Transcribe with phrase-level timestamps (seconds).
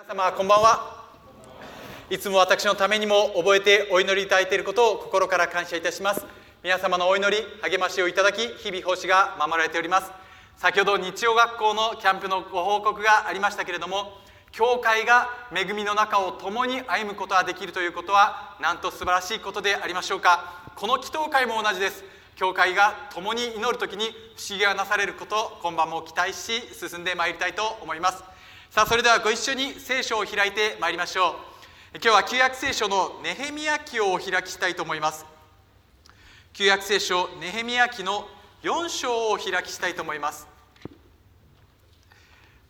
[0.00, 1.04] 皆様こんばんは。
[2.08, 6.24] いつも私のためにも覚えてお祈りいただいていることを心から感謝いたします。
[6.62, 10.10] 皆様のお祈り励ましをいただき日々奉仕が守られております。
[10.56, 14.14] 先ほど日曜学校のキャンプのご報告がありましたけれども
[14.52, 20.62] 教会が恵みの中を共に歩むことができるということはなんと素晴らしいことでありましょうか。
[20.76, 22.04] この祈祷会も同じです。
[22.36, 24.04] 教会が共に祈る時に
[24.34, 28.24] 不思議がなされること今晩も期待し進んでまいりたいと思います。
[28.70, 31.34] さあそれではご一緒に聖書を開いてまいりましょう。
[31.94, 35.26] 今日は旧約聖書のネヘミヤ記をお開きしたいと思います。
[36.52, 38.28] 旧約聖書ネヘミヤ記の
[38.62, 40.46] 4章をお開きしたいと思います。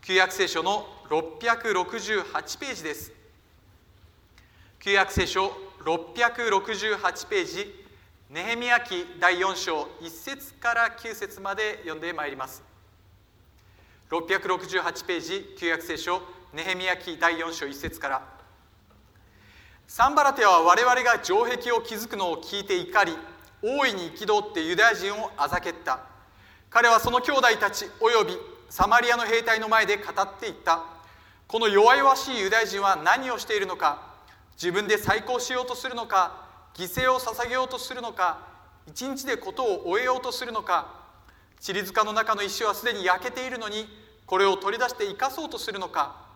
[0.00, 3.12] 旧約聖書の668ページです。
[4.78, 5.52] 旧約聖書
[5.84, 7.74] 668ページ
[8.30, 12.69] ネヘミヤ記第4章1節から9節まで読んでまいります。
[14.10, 16.20] 668ページ旧約聖書
[16.52, 18.22] ネヘミヤ記第4章1節から。
[19.86, 23.12] サンバラテは我々が城壁を築くのを聞いて怒り
[23.62, 26.00] 大いに憤ってユダヤ人をあざけった。
[26.70, 28.32] 彼はその兄弟たちおよび
[28.68, 30.82] サマリアの兵隊の前で語っていった。
[31.46, 34.02] この弱々しいユダヤ人は何をしているのか
[34.54, 38.38] 自分で再興しようとするのか犠牲を捧げようとするのか
[38.88, 40.99] 一日で事を終えようとするのか
[41.66, 43.86] 塵塚の中の石はすでに焼けているのに
[44.26, 46.28] これを取り出して生かそうとするのか。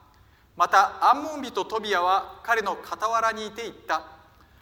[0.56, 4.02] またアンモン人トビアは彼の傍らにいて言った。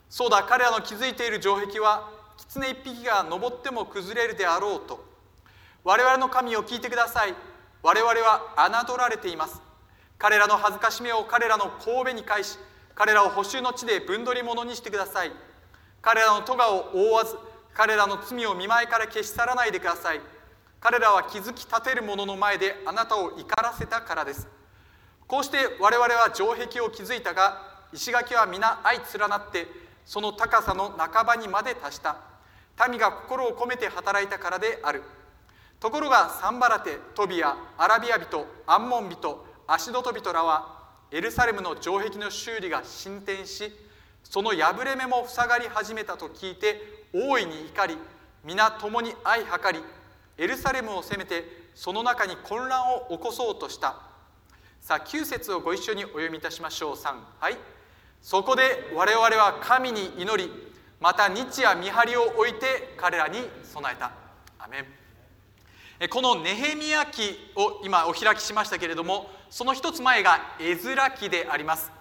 [0.09, 5.05] そうだ彼らの築いている城壁は狐一匹が登っても崩れるであろうと。
[5.85, 7.35] 我々の神を聞いてください。
[7.83, 8.55] 我々は
[8.87, 9.61] 侮られています。
[10.19, 12.57] 彼らの恥ずかしめを彼らの神戸に返し
[12.95, 15.33] 彼らを補修の地で分取り物にしてください。
[16.01, 17.37] 彼らの咎を覆わず
[17.75, 20.21] 彼らの罪を見舞いから消し去らないでください。
[20.83, 24.49] 彼らは築き立てる者の前であなたを怒らせたからです。
[25.29, 29.69] こうして我々は城壁を築いたが石垣は皆相連なって
[30.05, 32.17] その高さの半ばにまで達した。
[32.89, 35.05] 民が心を込めて働いたからである。
[35.79, 43.73] ところがサンバラテトビアアラビア人アンモン人アシドト人らはエルサレムの城壁の修理が進展し
[44.25, 46.81] その破れ目も塞がり始めたと聞いて
[47.13, 47.97] 大いに怒り
[48.45, 49.85] 皆共に相計り
[50.43, 53.95] エルサレムを攻めてその中に混乱を起こそうとした。
[54.81, 56.97] さあ9節をご一緒にお読みいたしましょう。
[56.97, 57.57] 3はい。
[58.21, 60.51] そこで我々は神に祈り
[61.01, 64.11] また日夜見張りを置いて彼らに備えた。
[64.59, 66.09] アメン。
[66.09, 71.93] このネヘミヤ記を今お開きしましたけれどもその一つ前がエズラ記であります。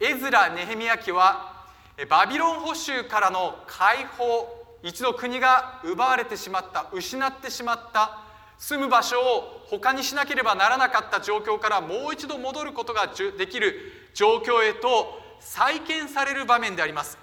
[0.00, 1.66] エズラ・ネヘミヤ記は
[2.08, 8.18] バビロン捕囚からの解放一度国が奪われてしまった失ってしまった
[8.58, 13.08] 住む場所を他にしなければならなかった状況からもう一度戻ることが
[13.38, 13.74] できる
[14.14, 17.18] 状況へと再建される場面であります。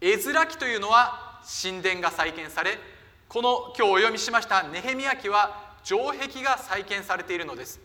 [0.00, 2.78] 絵面記というのは神殿が再建され
[3.28, 7.80] この今日お読みしましたネヘミヤ記は城壁が再建されているのです。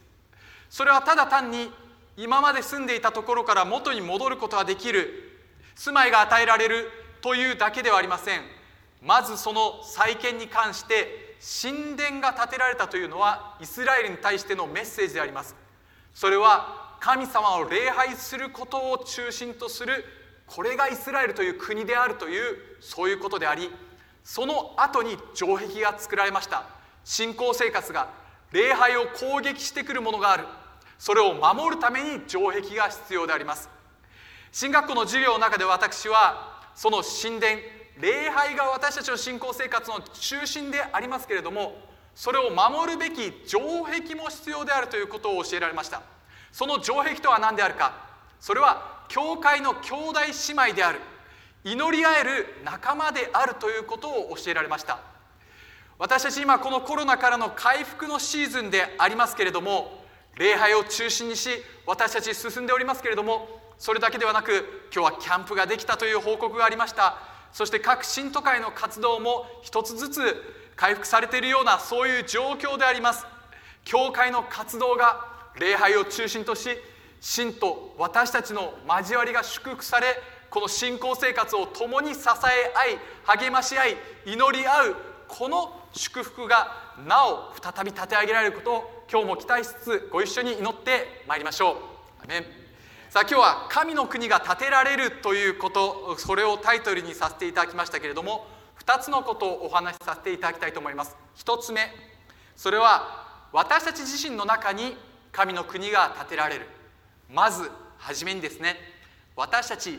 [0.69, 1.71] それはただ単に
[2.17, 5.39] 今まで住んでいたところから元に戻ることができる
[5.75, 6.89] 住まいが与えられる
[7.21, 8.54] というだけではありません。
[9.01, 15.55] まずその再建に関して神殿が建てられたというのはイスラエルに対してのメッセージであります。
[16.13, 20.05] それは神様を礼拝することを中心とする
[20.47, 23.69] これがイスラエルという国であるというそういうことであり
[24.23, 26.65] その後に城壁が作られました。
[27.03, 28.09] 信仰生活が
[28.51, 30.45] 礼拝を攻撃してくるものがある。
[30.97, 33.69] それを守るために城壁が必要であります。
[34.51, 37.57] 進学校の授業の中で私はその神殿
[37.99, 41.75] 礼拝が私たちの信仰生活の中心でありますけれども
[42.13, 46.01] それを守るべき城壁も必要であるということを教えられました。
[46.51, 47.93] その城壁とは何であるか？
[48.39, 50.99] それは教会の兄弟姉妹である。
[51.65, 54.99] 祈り合える仲間であるということを教えられました。
[55.97, 60.03] 私たち今このコロナからの回復のシーズンでありますけれども
[60.37, 61.49] 礼拝を中心にし
[61.85, 67.34] 私たち進んでおりますけれどもそれだけではなく今日はキャンプができたという報告がありました。
[67.55, 70.19] そして各信徒会の活動も一つずつ
[70.75, 73.25] 回復されているようなそういう状況であります
[73.85, 75.25] 教会の活動が
[75.57, 76.67] 礼拝を中心とし
[77.21, 80.17] 信と私たちの交わりが祝福され
[80.49, 82.73] この信仰生活を共に支え
[83.25, 84.95] 合い励まし合い祈り合う
[85.29, 86.73] この祝福が
[87.07, 92.64] なお再び立て上げられることを今日も期待しつつご一緒に祈ってまいりましょう。
[93.15, 98.45] さあ今日は神の国が建てられるということそれをタイトルにさせていただきましたけれども
[98.85, 101.15] 2つのことをお話しさせていただきたいと思います。
[101.37, 101.79] 1つ目
[102.57, 104.97] それは私たち自身の中に
[105.31, 106.67] 神の国が建てられる。
[107.33, 108.75] まず初めにですね
[109.37, 109.97] 私たち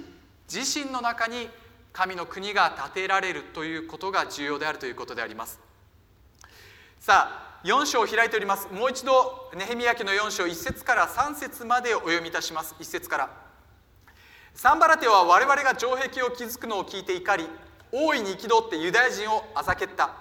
[0.53, 1.49] 自身の中に
[1.95, 5.59] 神の国が建てられるということが重要であるということであります。
[7.01, 8.69] さあ4章を開いております。
[8.73, 12.77] もう一度ネヘミヤ記の4章1節から3節までお読みいたします。
[12.79, 13.31] 1節から。
[14.55, 17.49] サンバラテは我々が城壁を築くのを聞いて怒り
[17.91, 20.15] 大いに憤ってユダヤ人をあざけった。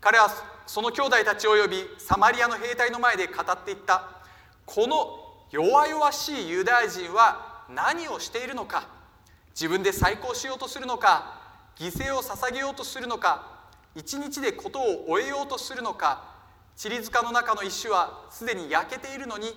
[0.00, 0.30] 彼は
[0.66, 4.08] その兄弟たちを呼びサマリアの兵隊の前で語っていった。
[4.66, 8.88] この弱々しいユダヤ人は何をしているのか。
[9.50, 11.38] 自分で再興しようとするのか。
[11.76, 13.60] 犠牲を捧げようとするのか。
[13.94, 16.39] 一日で事を終えようとするのか。
[16.76, 19.48] 塵塚の中の石はすでに焼けているのに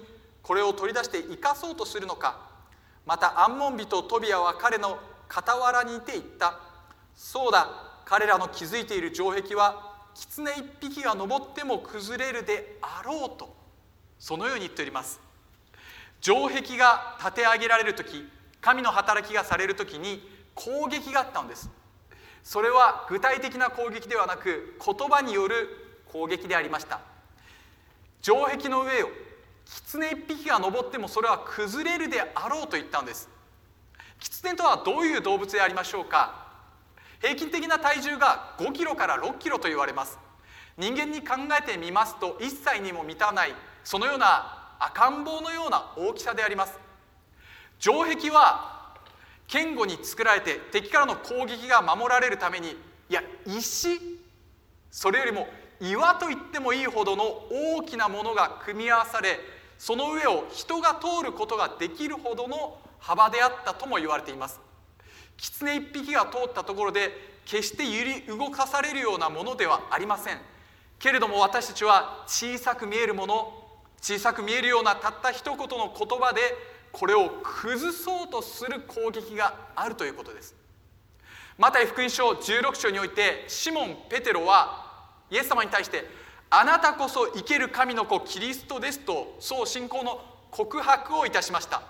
[0.41, 2.51] これを取り出して生かそうとするのか。
[3.05, 4.97] またアンモン人トビアは彼の
[5.29, 6.59] 傍らにいて言った。
[7.15, 7.67] そうだ
[8.05, 13.55] 彼らの築いている城壁は狐一匹が登っても崩れるであろうと。
[14.19, 15.19] そのように言っております。
[16.21, 18.27] 城壁が建て上げられる時
[18.61, 21.69] 神の働きがされる時に攻撃があったのです。
[22.43, 25.82] それは具体的な攻撃ではなく言葉による
[26.13, 27.01] 攻撃でありました。
[28.21, 29.09] 城壁の上を
[29.65, 33.27] 狐一匹が登ってもそれは崩れるであろうと言ったんです。
[34.19, 36.43] 狐とはどういう動物でありましょうか。
[37.19, 40.19] 平均的な体重が5キロから6キロと言われます。
[40.77, 46.77] 人間に考えてみますと1歳にも満たないそのような赤ん坊のような大きさであります。
[47.79, 48.95] 城壁は
[49.51, 52.71] 堅固に作られて敵からの攻撃が守られるために
[53.09, 53.99] いや石？
[54.89, 55.47] それよりも
[55.83, 59.37] 岩と言ってもいいほどの大きなものが組み合わされ
[59.77, 64.61] その上を人が通ることができるほどの幅であったとも言われています。
[65.35, 67.11] 狐一匹が通ったところで
[67.45, 70.39] 決して揺り動かされるようなものではありません。
[70.99, 73.53] けれども私たちは小さく見えるもの
[74.01, 76.39] 小さく見えるようなたった一言の言葉で
[76.93, 80.55] これを崩そうとする攻撃があるということです。
[81.57, 84.92] マタイ福音書16章においてシモン・ペテロは
[85.33, 86.07] イエス様に対して
[86.51, 91.81] 「あなたこそ生ける神の子キリストです」とそう信仰の告白をいたしました。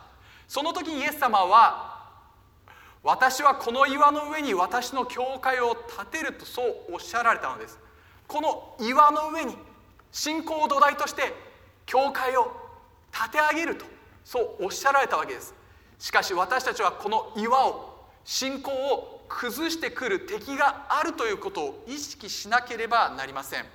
[0.47, 2.03] その時にイエス様は
[3.03, 7.77] 「私はこの岩の上に私の教会を建てる」とそうおっしゃられたのです。
[8.27, 9.57] この岩の上に
[10.13, 11.35] 信仰を土台として
[11.85, 12.49] 教会を
[13.11, 13.85] 建て上げると
[14.23, 15.53] そうおっしゃられたわけです。
[15.99, 23.65] しかし私たちはこの岩を信仰を崩してくる敵があるということを意識しなければなりません。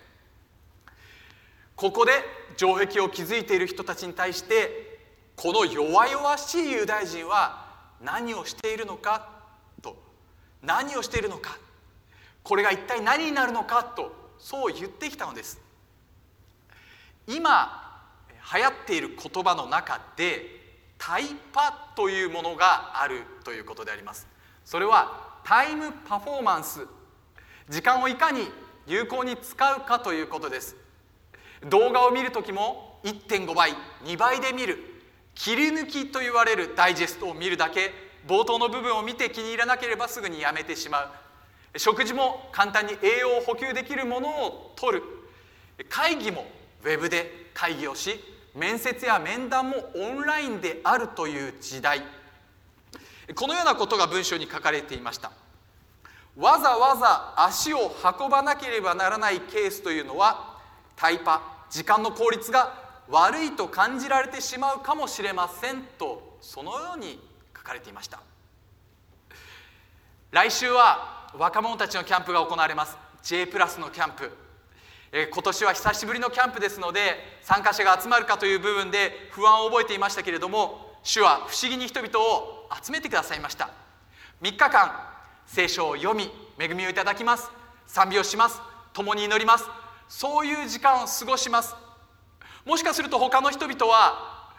[1.75, 2.13] ここで
[2.57, 4.99] 城壁を築いている人たちに対して
[5.37, 7.67] この弱々しいユダヤ人は
[8.01, 9.29] 何をしているのか
[9.81, 9.97] と
[10.63, 11.57] 何をしているのか
[12.43, 15.61] これが一体何になるのかとそう言ってきたのです。
[17.27, 17.85] 今
[18.55, 20.59] 流行っている言葉の中で
[20.97, 24.27] タイパというものがあるということであります。
[24.65, 26.87] それはタイムパフォーマンス。
[27.71, 28.43] 時間をいかに
[28.87, 30.77] 有効に使うかということです。
[31.71, 33.71] 動画を見る時も1.5倍
[34.05, 34.77] 2倍で見る。
[35.35, 37.93] 切り抜きと言われるダイジェストを見るだけ
[38.27, 41.05] 冒頭の部分を見て気に入らなければすぐにやめてしま
[41.75, 41.79] う。
[41.79, 45.03] 食事も簡単に栄養を補給できるものを取る。
[45.89, 46.47] 会議も
[46.85, 48.21] ウェブで会議をし
[48.55, 52.03] 面接や面談もオンラインであるという時代。
[53.35, 55.33] このようなことが文章に書かれていました。
[56.37, 60.57] わざわざ足を運ばなければならないケースというのは
[60.95, 62.73] タイパ時間の効率が
[63.09, 67.19] 悪いと感じられてしまうかもしれませんとそのように
[67.57, 68.21] 書かれていました。
[70.31, 72.97] 来週は若者たちのキャンプが行われます。
[73.23, 74.31] J プラスのキャンプ。
[75.11, 83.71] え今年は久しぶりのキャンプですので参加者が集まるかという部分で不安を覚えていましたけれども主は不思議に人々を集めてくださいました。
[84.43, 84.93] 3日間
[85.47, 87.51] 聖書を読み恵みをいただきます。
[87.87, 88.61] 賛美をします。
[88.93, 89.65] 共に祈ります。
[90.09, 91.75] そういう時間を過ごします。
[92.65, 94.53] もしかすると他の人々は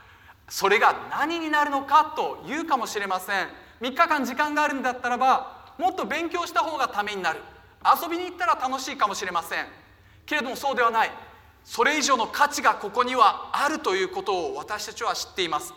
[0.48, 3.48] それが何になるのかと言うかもしれません。
[3.82, 7.42] 3日間時間があるんだったらばもっと勉強した方がためになる。
[8.02, 9.68] 遊びに行ったら楽しいかもしれません。
[10.26, 11.12] けれどもそうではない。
[11.64, 15.74] それ以上の価値がここにはあるということを私たちは知っています。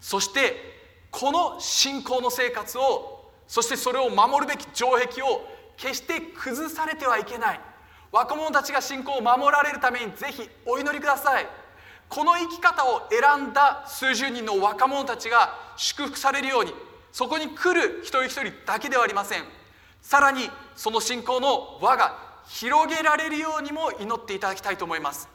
[0.00, 0.75] そして
[1.18, 7.60] この信仰の生活をそしてそれを守るべき城壁を決して崩されてはいけない。
[8.12, 11.46] 若者たちが信仰を守られるためにぜひお祈りください。
[12.10, 16.74] この生き方を選んだ数十人の若者たちが祝福されるように
[17.12, 19.44] そこに来る一人一人だけではありません。
[20.02, 25.30] さらにその信仰の輪が広げられるようにも祈っていただきたいと思います。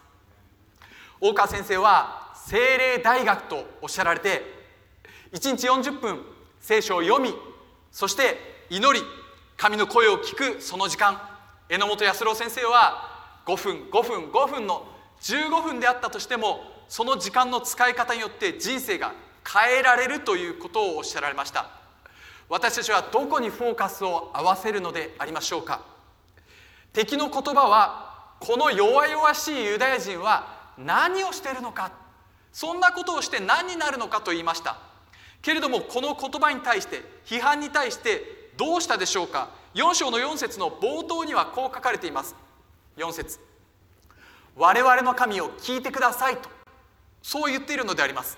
[1.19, 4.60] 大川先生は精霊大学とおっしゃられて
[5.31, 6.19] 1日40分
[6.59, 7.33] 聖書を読み
[7.91, 9.05] そして祈り
[9.55, 11.21] 神の声を聞くその時間。
[11.69, 14.87] 榎本康郎先生は5分5分5分の
[15.21, 19.13] 15分であったとしてもその時間の使い方によって人生が
[19.47, 21.69] 変えられるということをおっしゃられました。
[22.49, 25.85] 私たちはどこにフォーカスを合わせるのでありましょうか。
[26.91, 31.91] 敵の言葉はこの弱々しいユダヤ人は何をしているのか。
[32.51, 34.90] そんなことをして何になるのかと言いました。
[35.41, 42.35] けれどもこの言葉に対して批判に対してどうしたでしょうか？4章の4節の冒頭にはこう書かれています。
[42.97, 43.39] 4節。
[44.55, 46.49] 我々の神を聞いてくださいと。
[47.23, 48.37] そう言っているのであります。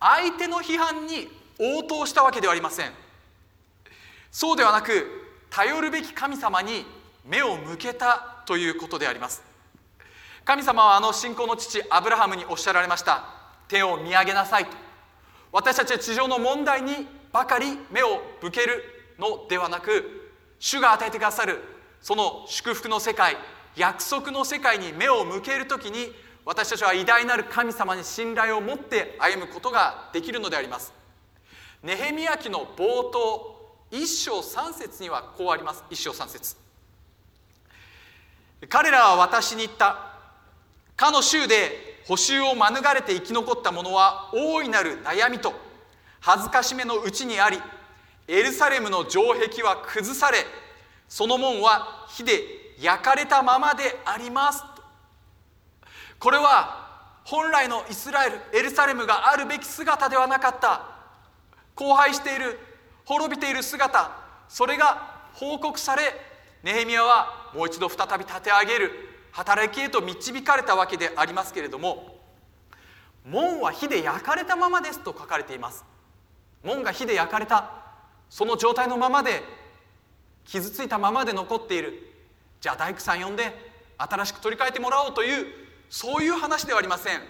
[0.00, 2.92] 相手の批判に応答したわけではありません。
[4.32, 5.06] そうではなく
[5.50, 6.86] 頼るべき神様に
[7.24, 9.42] 目を向けたということであります。
[10.44, 13.24] 神様はあの信仰の父アブラハムにおっしゃられました。
[13.68, 14.89] 手を見上げなさいと。
[15.52, 18.82] 私たちは地上の問題にばかり目を向ける
[19.18, 21.58] のではなく主が与えてくださる
[22.00, 23.36] その祝福の世界
[23.76, 26.12] 約束の世界に目を向ける時に
[26.44, 30.92] 私たちは偉大なる神様に信頼を持って歩むことができるのであります。
[31.82, 33.56] ネヘミヤ記の冒頭
[33.90, 35.84] 一章三節にはこうあります。
[35.90, 36.56] 一章三節
[38.68, 40.14] 彼らは私に言った。
[40.96, 45.52] かの州で補修を免れて生き残った者は大いなる悩みと
[46.20, 47.58] 恥ずかしめのうちにあり
[48.28, 50.38] エルサレムの城壁は崩され
[51.08, 52.42] その門は火で
[52.78, 54.62] 焼かれたままであります
[56.20, 56.80] これは
[57.24, 60.82] 本来のイスラエルエルサレムがあるべき姿ではなかった。
[61.76, 62.58] 荒廃している
[63.04, 64.10] 滅びている姿。
[64.48, 66.02] それが報告され
[66.62, 69.09] ネヘミヤはもう一度再び立て上げる。
[69.32, 72.18] 働きへと導かれたわけでありますけれども
[73.24, 75.84] 門は火で焼かれたままですと書かれています。
[76.62, 77.70] 門が火で焼かれた
[78.28, 79.42] その状態のままで
[80.44, 82.06] 傷ついたままで残っている。
[82.60, 83.52] じゃあ大工さん呼んで
[83.98, 85.46] 新しく取り替えてもらおうという
[85.90, 87.20] そういう話ではありません。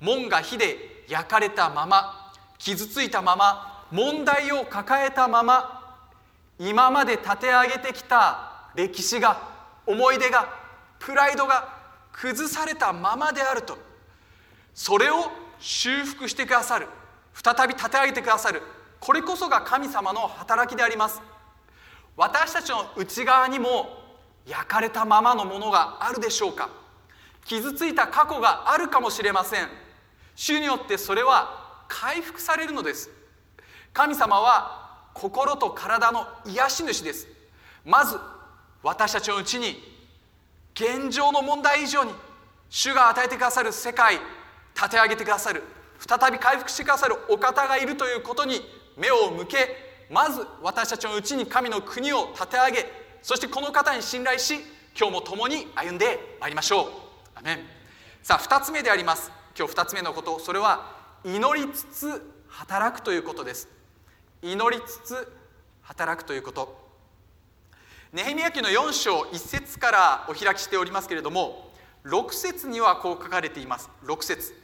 [0.00, 5.98] 門が火で焼かれたまま傷ついたまま問題を抱えたまま
[6.58, 9.40] 今まで立て上げてきた歴史が
[9.86, 10.63] 思い出が
[11.04, 11.68] プライドが
[12.12, 13.76] 崩されたままであると。
[14.72, 16.88] それを修復してくださる。
[17.34, 18.62] 再び立て上げてくださる。
[19.00, 21.20] これこそが神様の働きであります。
[22.16, 24.02] 私たちの内側にも
[24.46, 26.70] 焼かれたままのものがあるでしょうか。
[27.44, 29.68] 傷ついた過去があるかもしれません。
[30.34, 33.10] 主によってそれは回復されるのです。
[33.92, 37.28] 神様は心と体の癒し主です。
[37.84, 38.18] まず
[38.82, 39.93] 私たちのうちに
[40.74, 42.12] 現状の問題以上に
[42.68, 44.18] 主が与えてくださる世界
[44.74, 45.62] 立て上げてくださる
[45.98, 48.60] 再び回復してくださるお方がいるということに
[48.96, 49.68] 目を向け
[50.10, 52.86] まず私たちのうちに神の国を立て上げ
[53.22, 54.56] そしてこの方に信頼し
[54.96, 56.88] 今日も共に歩んでまいりましょう。
[57.34, 57.58] アメン。
[58.22, 59.32] さあ2つ目であります。
[59.58, 60.38] 今日2つ目のこと。
[60.38, 60.92] それは
[61.24, 63.68] 祈りつつ働くということです。
[64.40, 65.32] 祈りつつ
[65.82, 66.83] 働くということ。
[68.14, 71.72] ネヘミヤ記の4章1節からお開きしておりますけれども
[72.04, 73.90] 6節にはこう書かれています。
[74.04, 74.54] 6節。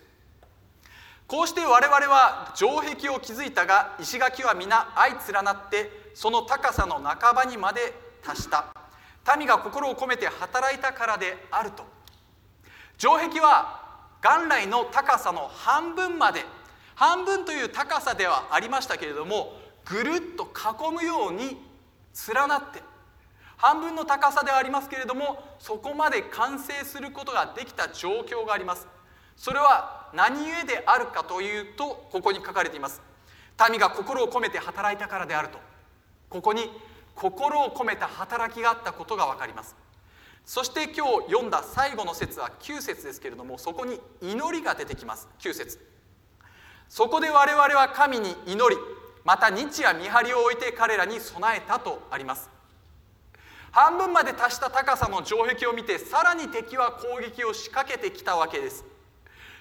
[1.27, 7.93] こうして我々は城壁を築いたが石垣は皆相連なってその高さの半ばにまで
[8.23, 8.67] 達した。
[9.37, 11.83] 民が心を込めて働いたからであると。
[12.99, 13.81] 城壁は
[14.23, 16.45] 元来の高さの半分まで
[16.95, 19.55] 半分という高さではありましたけれども
[19.87, 21.59] ぐるっと囲むように
[22.33, 22.89] 連なって
[23.61, 28.89] 半分の高さではありますけれどもそこまで完成することができた状況があります。
[29.37, 33.03] それは何故であるかというとここに書かれています。
[33.71, 35.59] 民が心を込めて働いたからであると。
[36.31, 36.71] ここに
[37.15, 39.77] 心を込めた働きがあったことが分かります。
[40.47, 45.29] そして今日読んだ最後の説は9節ですけれどもそこに祈りが出てきます。
[45.39, 45.79] 9節。
[46.89, 48.81] そこで我々は神に祈り
[49.23, 52.60] また日夜見張りを置いて彼らに備えたとあります。
[53.73, 58.85] 半分まで達した高さの城壁を見てさらに敵は攻撃を仕掛けてきたわけです。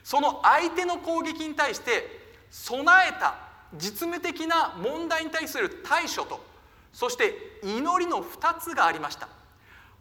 [0.03, 3.35] その相手の攻撃に対して備えた
[3.75, 6.43] 実務的な問題に対する対処と
[6.91, 9.29] そして祈りの2つがありました。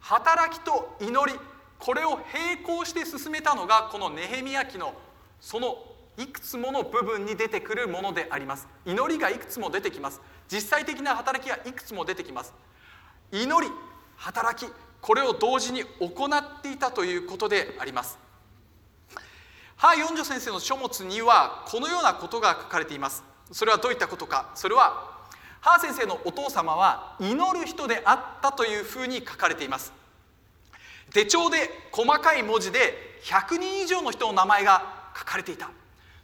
[0.01, 1.39] 働きと祈り
[1.79, 4.95] これを並行して進めたのがこのネヘミヤ記の
[5.41, 5.77] その
[6.17, 8.67] いくつもの部分に出てくるものであります。
[8.87, 10.21] 祈りがいくつも出てきます。
[10.51, 12.55] 実際的な働きがいくつも出てきます。
[13.31, 13.71] 祈り
[14.19, 14.71] 働き
[15.01, 18.19] これを同時に行っていたということであります。
[19.77, 23.23] ハー・ヨンジョ先生の書物にはこのようなことが書かれています。
[23.53, 24.51] それはどういったことか。
[24.55, 25.17] それは
[25.61, 29.93] ハー先生のお父様は祈る人であったというふうに書かれています。
[31.13, 35.71] 手帳で細かい文字で100人以上の人の名前が書かれていた。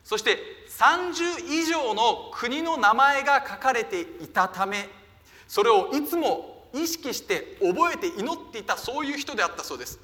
[0.05, 4.89] そして30以上の国の名前が書かれていたため
[5.49, 9.99] それをいつも意識して覚えて祈っていたそういう人であったそうです。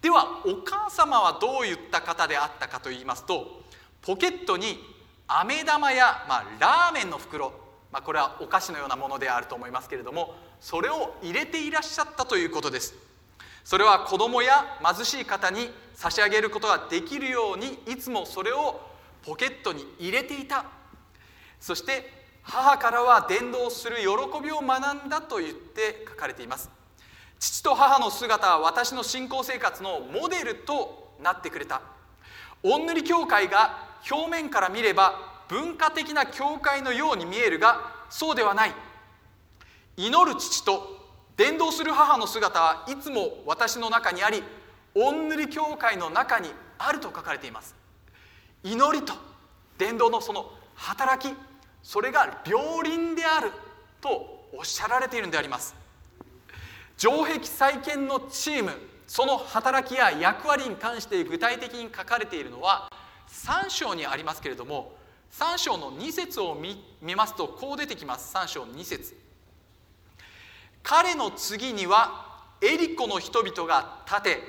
[0.00, 3.62] ではお母様はどういった方であったかといいますと
[4.02, 4.78] ポケットに
[5.26, 7.52] 飴玉や、まあ、ラーメンの袋、
[7.90, 12.94] まあ、これはお菓子のようなものであると思いますけれどもそれを入れていらっしゃったということです。
[13.64, 18.80] それは子供や貧しい方に差し上げることができるようにいつもそれを
[19.24, 20.66] ポケットに入れていた。
[21.58, 22.15] そして
[22.48, 24.04] 母からは伝道する喜
[24.42, 26.70] びを学んだと言って書かれています。
[27.40, 31.82] 父と母の姿は私の信仰生活のモデルとなってくれた。
[32.62, 38.72] おんぬり教会が表面から見れば文化的な教会のように見えるがそうではない。
[39.96, 40.96] 祈る父と
[41.36, 44.42] 伝道する母の姿はいつも私の中にあり
[44.94, 47.74] おんぬり教会の中にあると書かれています。
[48.62, 49.14] 祈りと
[49.78, 51.34] 伝道のその働き
[51.86, 53.52] それが両輪である
[54.00, 55.72] とおっしゃられているんであります。
[56.96, 58.72] 城壁再建のチーム
[59.06, 62.90] その働きや役割に関して具体的に書かれているのは
[63.28, 64.96] 3章にありますけれども
[65.30, 68.34] 3章の2節を見ますとこう出てきます。
[68.34, 69.16] 3章2節。
[70.82, 74.40] 彼の次にはエリコの人々が建て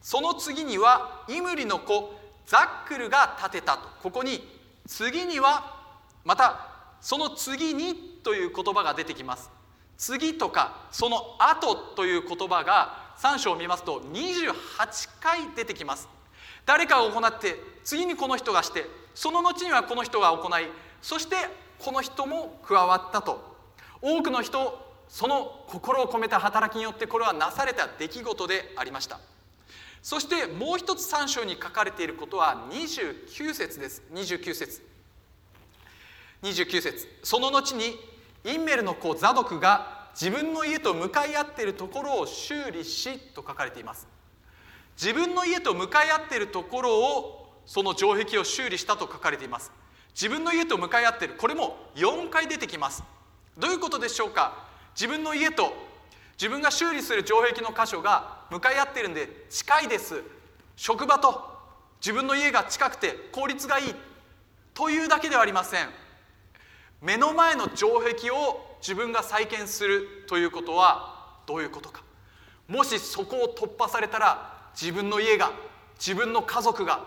[0.00, 2.14] その次にはイムリの子
[2.46, 3.88] ザックルが建てたと。
[4.04, 4.48] ここに
[4.86, 5.74] 次には
[6.24, 9.50] またその次にという言葉が出てきます。
[9.96, 14.52] 次とかその後という言葉が3章を見ますと28
[15.20, 16.08] 回出てきます。
[16.66, 20.64] 誰かが行って次にこの人がしてその後にはこの人が行い
[21.00, 21.36] そして
[21.78, 23.56] この人も加わったと。
[24.02, 29.20] 多くの人その心を込めた働きによってこれはなされた出来事でありました。
[30.02, 34.02] そしてもう一つ3章に書かれていることは29節です。
[34.12, 34.95] 29節。
[36.46, 37.08] 29節。
[37.22, 37.98] その後に
[38.44, 44.06] インメルの子ザドクが自分の家と向かい合っているところを修理しと書かれています。
[44.96, 49.72] 自分の家と向かい合っているところをその城壁を修理したと書かれています。
[50.14, 51.34] 自分の家と向かい合っている。
[51.34, 53.02] これも4回出てきます。
[53.58, 54.66] どういうことでしょうか？
[54.94, 55.74] 自分の家と
[56.38, 60.22] 自分が修理する城壁の箇所が向かい合っているんで近いです。
[60.76, 61.42] 職場と
[62.00, 63.94] 自分の家が近くて効率がいい。
[64.72, 65.88] というだけではありません。
[67.00, 72.02] 目の前の城壁を自分が再建するということはどういうことか。
[72.68, 75.52] もしそこを突破されたら自分の家が
[75.98, 77.04] 自分の家族が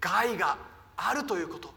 [0.00, 0.58] 害が
[0.96, 1.72] あるということ。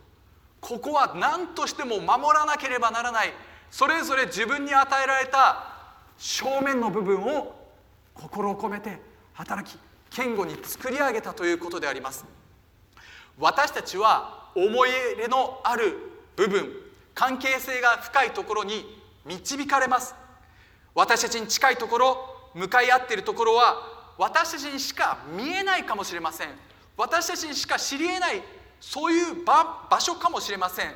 [0.59, 3.33] ここは何としても守らなければならない。
[3.69, 5.73] それぞれ自分に与えられた
[6.17, 7.55] 正面の部分を
[8.13, 8.99] 心を込めて
[9.33, 9.77] 働き
[10.15, 12.25] 堅固に作り上げたということであります。
[13.37, 16.71] 私たちは思い入れのある部分
[17.13, 18.85] 関係性が深いところに
[19.25, 20.15] 導かれます。
[20.93, 26.49] 私たちに近いところ向かい合っているところは私たちにしか見えないかもしれません。
[26.95, 28.41] 私たちにしか知りえない
[28.79, 30.93] そういう場場所かもしれません。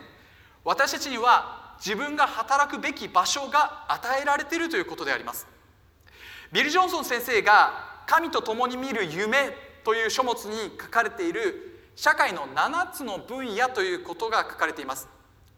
[0.64, 5.48] 私たちには自分が働くべき場所が与えられているということであります。
[6.52, 15.08] ビル・ジョンソン先生が「神と共に見る夢」という書物に書かれている社会の7つの分野ということが書かれています。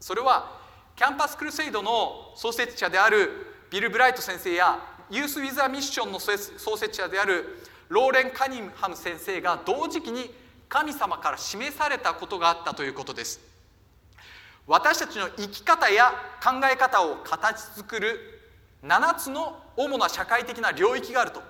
[0.04, 0.52] それは
[0.98, 3.30] キャンパス・クルセイドの創設者である
[3.70, 4.78] ビル・ブライト先生や
[5.10, 7.46] ユース・ウィザー・ミッションの創設者である
[7.88, 10.30] ローレン・カニンハム先生が同時期に
[10.68, 13.40] 神様から示されたことがあったということです。
[14.68, 16.12] 私たちの生き方や
[16.44, 18.20] 考え方を形作る
[18.84, 21.42] 7つの主な社会的な領域があると。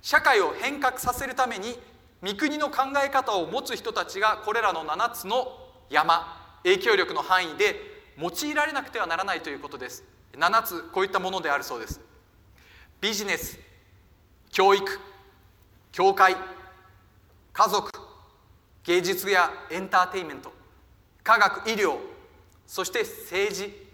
[0.00, 1.78] 社会を変革させるために
[2.22, 5.52] 御国の考え方を持つ人たちがこれらの7つの
[5.90, 7.87] 山影響力の範囲で
[8.18, 10.04] 用いられなくてはならないということです。
[10.32, 12.00] 7つこういったものであるそうです。
[13.00, 13.58] ビジネス
[14.50, 14.84] 教育
[15.92, 16.36] 教会
[17.52, 17.90] 家族
[18.84, 20.52] 芸術やエンターテインメント
[21.22, 21.98] 科学医療
[22.66, 23.88] そして政治。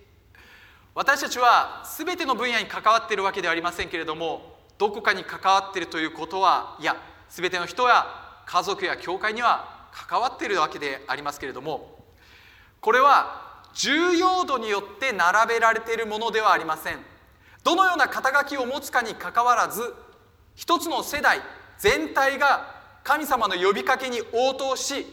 [0.95, 6.97] 私たちは全ての分野に関わっているわけではありませんけれどもどこかに関わっているということはいや
[7.29, 8.07] 全ての人や
[8.47, 12.05] 家族や教会には関わっているわけでありますけれども
[12.81, 16.99] これは重要度によって並べられているものではありません。
[17.63, 19.95] どのような肩書きを持つかにかかわらず
[20.55, 21.41] 一つの世代
[21.79, 25.07] 全体が神様の呼びかけに応答し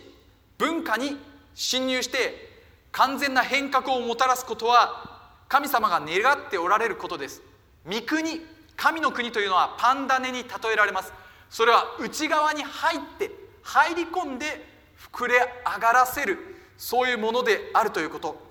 [0.57, 1.17] 文化に
[1.55, 2.49] 侵入して
[2.91, 7.41] 完全な変革をもたらすことは神様が願っておられることです。
[7.85, 8.41] 御国
[8.75, 11.13] 神の国というのはパンダネに例えられます。
[11.49, 13.31] それは内側に入って
[13.63, 14.65] 入り込んで
[15.13, 16.37] 膨れ上がらせる
[16.77, 18.50] そういうものであるということ。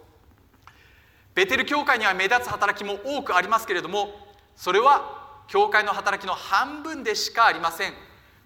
[1.35, 4.15] ベテル教会には目立つ働きも多くありますけれども
[4.57, 7.93] それは教会の働きの半分でしかありません。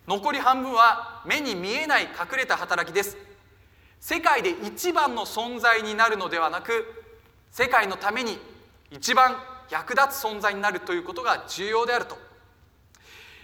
[0.07, 3.17] 残り半分は目に見えない隠れた働きです。
[4.01, 7.05] 世界で一番の存在になるのではなく
[7.51, 8.39] 世界のために
[8.91, 9.37] 一番
[9.71, 12.17] 役立つ存在になるということが重要であると。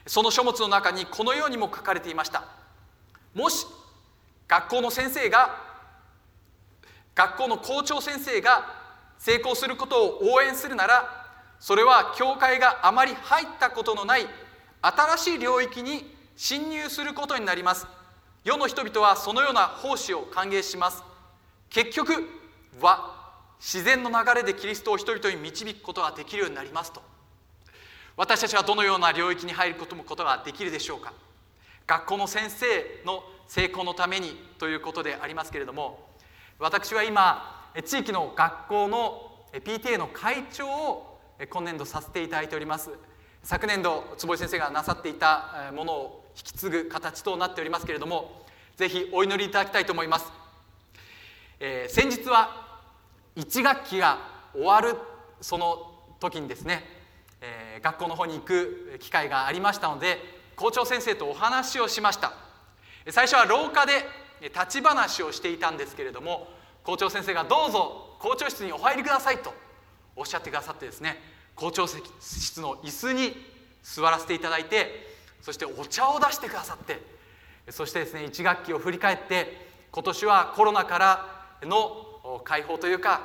[0.07, 2.45] その書物の中にこのようにも書かれていました。
[3.35, 3.67] もし
[4.49, 5.57] 学校の先生が
[7.15, 8.80] 学校の校長先生が
[9.21, 11.29] 成功することを応援するなら
[11.61, 14.27] それは教会があまり入ったことのない
[14.81, 17.87] 新しい領域に侵入することになります。
[18.45, 21.05] 世の人々はそのような奉仕を歓迎します。
[21.69, 22.27] 結局
[22.81, 27.03] は自然の流れでキリストを人々に導くことができるようになりますと。
[28.17, 31.13] 私たちはどのような領域に入ることもことができるでしょうか。
[31.87, 32.67] 学校の先生
[33.05, 36.09] の成功のためにということでありますけれども
[36.61, 42.91] 私は今地域の学校の PTA の会長を今年度させていただいております。
[43.43, 48.43] 昨年度坪井先生がなさっていたものを引き継ぐ形となっておりますけれども
[48.77, 50.31] ぜひお祈りいただきたいと思います、
[51.59, 52.81] えー、先日は
[53.37, 54.19] 1学期が
[54.53, 54.97] 終わる
[55.41, 56.85] その時にですね、
[57.41, 60.19] えー、学校の方に行く機会がありましたので
[60.57, 62.35] 校長先生とお話をしました。
[63.09, 64.05] 最初は廊下で
[64.43, 66.49] 立ち話をしていたんですけれども
[66.85, 69.53] 校長先生が「どうぞ校長室にお入りください」と
[70.17, 71.23] おっしゃってくださってですね
[71.55, 73.37] 校長室の椅子に
[73.83, 77.01] 座らせていただいてそしてお茶を出してくださって
[77.71, 83.23] そしてですね1学期を振り返って今年はコロナからの解放というか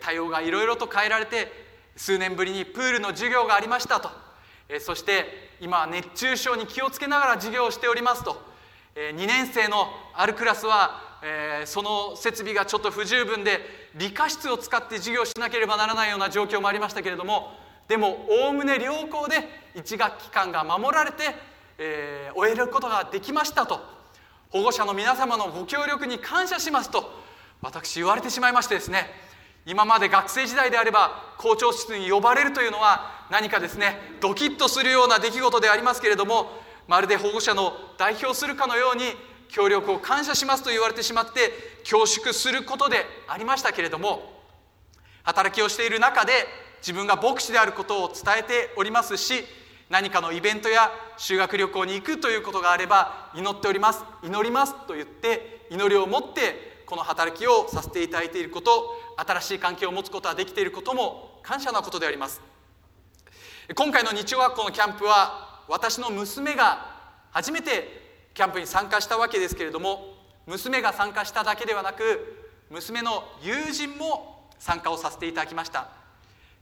[0.00, 4.10] 対応がいろいろと変えられて数年ぶりにプールの授業がありましたと
[4.80, 8.42] そして今熱中症に気をつけながら授業をしておりますと
[8.94, 13.60] 2年生のあるクラスはえその設備がちょっと不十分で
[13.96, 17.52] 理科室を使って授業しなければならないような状況もありましたけれども
[17.88, 21.34] でもおおむね良好で1学期間が守られて、
[21.78, 23.80] えー、終えることができましたと
[24.50, 27.12] 保護者の皆様のご協力に感謝しますと
[27.62, 29.06] 私言われてしまいましてですね
[29.66, 36.50] 今まで学生時代であれば校長室に呼ばれるというのは何かですねドキッとするような出来事でありますけれども
[36.88, 39.04] まるで保護者の代表するかのように
[39.50, 44.40] 協力を感謝しますと言われてしまって恐縮することでありましたけれども
[45.22, 46.32] 働きをしている中で
[46.80, 49.44] 自分が牧師であることを伝えておりますし
[49.90, 62.40] 何かのイベントや修学旅行に行くということがあれば祈っております祈りますと言って祈りを持ってこの働きをさせていただいていること新しい関係を持つことができていることも感謝なことであります。
[63.76, 66.90] 今回の日曜学校のキャンプは私の娘が
[67.30, 67.99] 初めて
[68.34, 70.14] キャンプに参加したわけですけれども
[70.46, 75.88] 娘が参加しただけではなく娘の友人も参加をさせていただきました。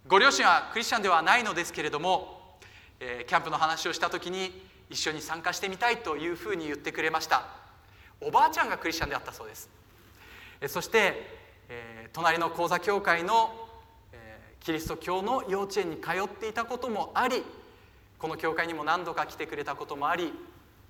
[0.06, 2.56] ご両親はクリスチャンではないのですけれども、
[2.98, 7.46] え、キャンプの話をした時に一緒に参加してみたいというふうに言ってくれました。
[8.20, 9.68] おばあちゃんがクリスチャンであったそうです。
[10.68, 13.68] そして、え、隣の講座協会の、
[14.12, 17.44] え、キリスト教の幼稚園に通っていたこともあり
[18.18, 20.32] この教会にも何度か来てくれたこともあり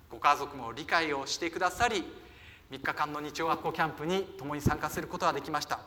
[0.09, 2.03] ご家族も理解をしてくださり
[2.71, 5.79] 3日間の日曜学校キャンプに共に参加することができました。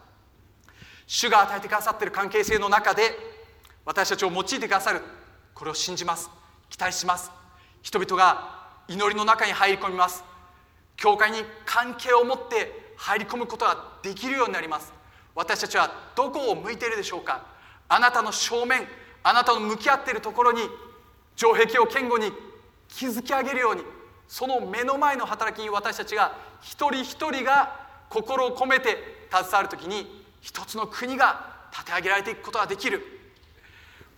[1.06, 3.02] 主が与えてくださっている関係性の中で
[3.85, 5.00] 私たちを用いてくださる
[5.54, 6.30] これを信じます。
[6.68, 7.30] 期待します。
[7.82, 10.24] 人々が祈りの中に入り込みます。
[10.96, 14.92] 教会に関係を持って入り込むことができるようになります。
[15.35, 17.44] 私たちはどこを向いているでしょうか。
[17.88, 18.87] あなたの正面
[19.22, 20.62] あなたの向き合っているところに
[21.37, 22.32] 城壁を堅固に
[22.88, 23.82] 築き上げるように
[24.28, 33.02] その目の前の働きに私たちが一人一人が心を込めて携わる時に一つの国が立て上げられていくことができる。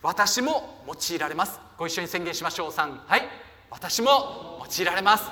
[0.03, 1.59] 私も用いられます。
[1.79, 3.23] ご一緒に宣言しましょう3はい。
[3.71, 5.25] 私も用いられます。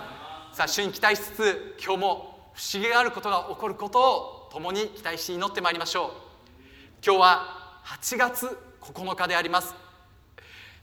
[0.53, 6.11] さあ主に期待しつつ今日も不思議があることが起こることを共に期待し祈ってまいりましょう。
[7.05, 9.75] 今日は8月9日であります。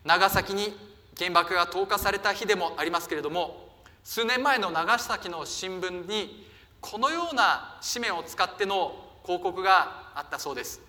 [0.03, 0.77] 長崎に
[1.17, 3.68] 原爆が投下された日でもありますけれども
[4.11, 6.47] 数年前の長崎の新聞に
[6.81, 10.81] このような紙面を使っての広告があったそうです。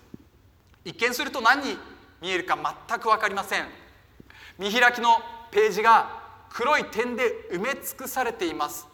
[0.83, 1.77] 一見すると何に
[2.19, 2.57] 見えるか
[2.87, 3.67] 全く分かりません。
[4.57, 5.19] 見開きの
[5.51, 8.87] ページが黒い点で埋め尽くされています。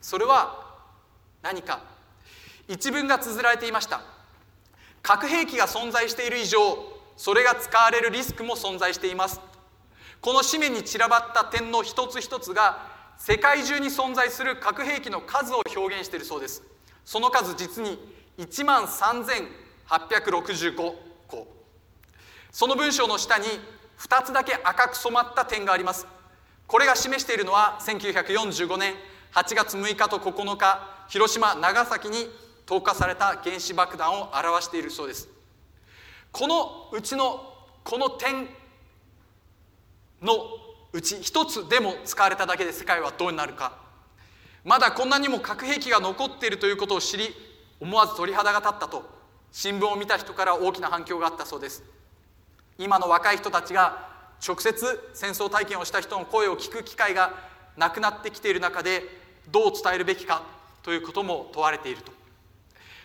[0.00, 0.82] それは
[1.40, 1.84] 何か？
[2.66, 4.00] 一文が綴られていました。
[5.02, 6.58] 核兵器が存在している以上
[7.16, 9.40] それが使われるリスクも存在しています。
[10.20, 12.89] この紙面に散らばった点の一つ一つが
[13.20, 16.62] 世界中に存在する核兵器の数を表現しているそうです。
[17.04, 17.98] その数実に
[18.38, 20.74] 1万3865
[21.26, 21.46] 個。
[22.50, 23.44] その文章の下に
[23.98, 26.06] 2つだけ赤く染まった点があります。
[26.66, 28.94] これが示しているのは1945年
[29.34, 32.26] 8月6日と9日広島長崎に
[32.64, 35.28] 投下された原子爆弾を表しているそうです。
[36.32, 37.52] このうちの
[37.84, 38.48] この点
[40.22, 43.72] のうち一つでも使われただけで世界はどうなるか。
[44.64, 47.34] まだこんなにも核兵器が残っているということを知り
[47.80, 49.08] 思わず鳥肌が立ったと
[49.52, 51.82] 新聞を見た人から大きな反響があったそうです。
[52.78, 54.08] 今の若い人たちが
[54.46, 57.34] 直接戦争体験をした人の声を聞く機会が
[57.76, 59.02] なくなってきている中で
[59.50, 60.42] どう伝えるべきか
[60.82, 62.12] ということも問われていると。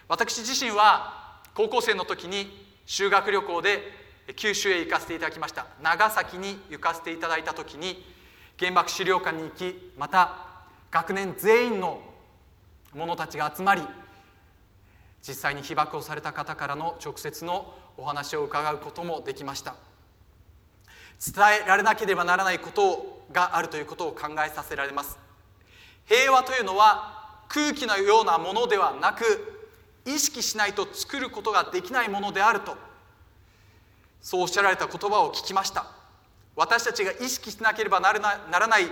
[0.08, 5.68] 私自身は高校生の時に修学旅行で九州へ行かせていただきました。
[5.82, 8.04] 長崎に行かせていただいた時に
[8.58, 10.38] 原爆資料館に行きまた
[10.90, 12.02] 学年全員の
[12.94, 13.82] 者たちが集まり
[15.28, 19.76] 実際に被爆をされた方からの直接のお話を伺うこともできました。
[21.20, 25.18] 伝えられなければならないことがあるということを考えさせられます。
[26.06, 29.24] 平和というのは空気のようなものではなく
[30.06, 32.78] 意識しないと作ることができないものであると。
[34.26, 35.86] そうおっしゃられた言葉を聞きました。
[36.56, 38.20] 私たちが意識しなければなら
[38.68, 38.88] ない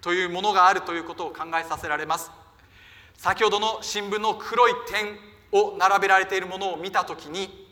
[0.00, 2.30] というものがあるということを考えさせられます。
[3.16, 5.18] 先ほどの新聞の黒い点
[5.50, 7.66] を並べられているものを見た時に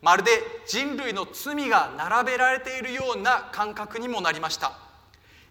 [0.00, 0.30] まるで
[0.64, 4.78] 人類の罪が並べられているような感覚にもなりました。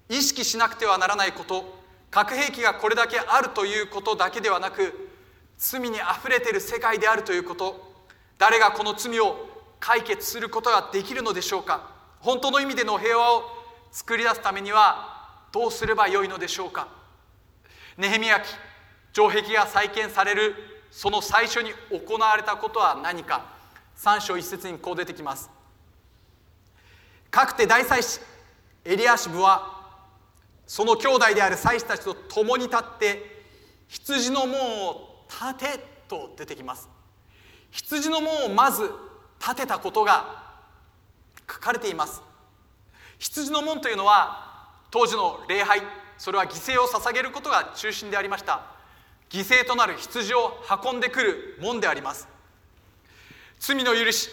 [0.07, 5.09] 意識しなくてはならないこと核兵器がこれだけあるということだけではなく
[5.57, 7.91] 罪にあふれている世界であるということ
[8.37, 9.52] 誰がこの罪を
[9.85, 11.91] 解決することができるのでしょうか？
[12.21, 13.43] 本当の意味での平和を
[13.91, 16.87] 作り出すためにはどうすればよいのでしょうか？
[17.97, 18.47] ネヘミヤ記
[19.11, 20.55] 城壁が再建される
[20.89, 23.45] その最初に行われたことは何か
[23.97, 25.49] ？3章1節にこう出てきます。
[27.29, 28.21] かくて大祭司
[28.85, 29.81] エリアシブは
[30.65, 33.43] その兄弟である祭司たちと共に立って
[33.89, 36.87] 羊の門を立てと出てきます。
[37.69, 38.89] 羊の門をまず
[39.45, 40.41] 立てたことが
[41.51, 42.21] 書かれています。
[43.19, 45.82] 羊の門というのは当時の礼拝
[46.17, 48.62] それは犠牲を捧げることが中心でありました。
[49.29, 50.53] 犠牲となる羊を
[50.84, 52.27] 運んでくる門であります。
[53.60, 54.29] 罪の許し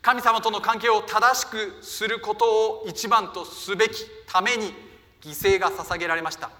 [0.00, 2.44] 神様との関係を正しくすること
[2.82, 4.74] を一番とすべきために
[5.20, 6.50] 犠牲が捧げられました。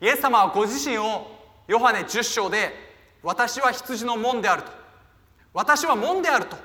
[0.00, 1.26] イエス様はご自身を
[1.66, 2.72] ヨハネ10章で
[3.22, 4.70] 私は羊の門であると
[5.52, 6.56] 私は門であると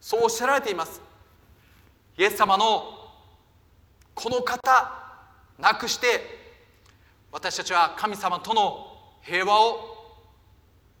[0.00, 1.00] そうおっしゃられています。
[2.16, 2.94] イエス様の
[4.14, 4.92] この方
[5.58, 6.38] なくして
[7.30, 8.86] 私たちは神様との
[9.22, 9.98] 平和を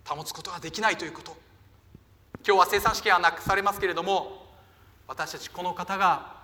[0.06, 1.36] 保つことができないということ。
[2.46, 4.46] 今日は生産式がなくされますけれども
[5.06, 6.36] 私たちこの方が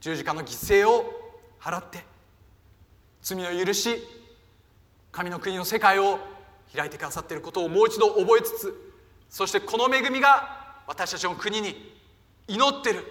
[0.00, 1.04] 十字架の犠牲を
[1.60, 2.04] 払って
[3.22, 3.98] 罪の許し
[5.12, 6.18] 神の国の世界を
[6.74, 8.92] 開いてくださっていることをもう一度覚えつつ
[9.30, 11.94] そしてこの恵みが私たちの国に
[12.48, 13.04] 祈ってる。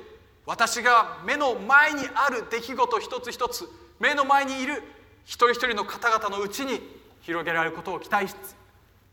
[0.46, 4.84] 私が目の前にある出来事一つ一つ目の前にいる
[5.24, 6.82] 一人一人の方々のうちに
[7.22, 8.56] 広げられることを期待しつつ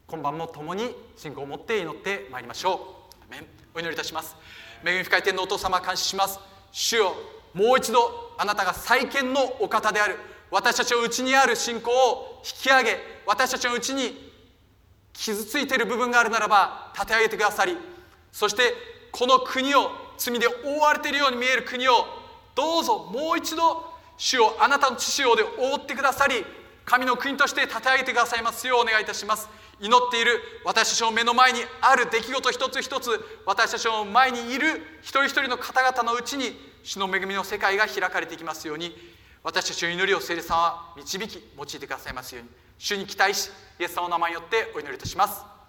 [0.09, 3.77] 今晩も共に信仰を持って祈ってまいりましょう。
[3.77, 4.35] お祈りいたします。
[4.85, 6.41] 恵み深い天のお父様感謝します。
[6.73, 7.15] 主よ
[7.55, 10.17] もう一度あなたが再建のお方である。
[10.51, 14.33] 私たちのうちにある信仰を引き上げ私たちのうちに
[15.13, 17.77] 傷ついている部分があるならば立て上げてくださり
[18.33, 18.75] そして
[19.13, 22.07] この国を罪で覆われているように見える国を
[22.55, 23.85] どうぞもう一度
[24.17, 26.45] 主をあなたの父をで覆ってくださり
[26.85, 29.49] 神の国として立て上げてくださいますようお願いいたします。
[29.81, 30.33] 祈っている
[30.65, 33.09] 私たちの目の前にある出来事一つ一つ
[33.47, 38.95] 私たちの前にいる一人一人の方々のうちに主の恵みの世界が開かれていきますように
[39.43, 45.60] 私たちの祈りを聖霊様は導き用いてくださいますように主に期待しイエス様の名前によってお祈りいたします。